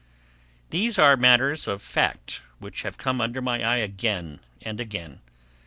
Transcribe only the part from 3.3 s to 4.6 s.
my eye again